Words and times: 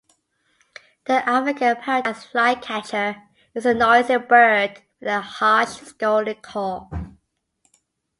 The 1.05 1.23
African 1.29 1.75
paradise 1.75 2.25
flycatcher 2.25 3.21
is 3.53 3.67
a 3.67 3.73
noisy 3.75 4.17
bird 4.17 4.81
with 4.99 5.09
a 5.09 5.21
harsh 5.21 5.73
scolding 5.77 6.41
call. 6.41 6.89